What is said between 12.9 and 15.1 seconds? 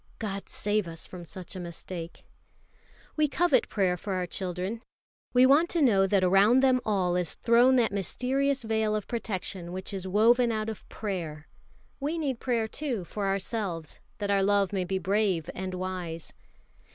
for ourselves, that our love may be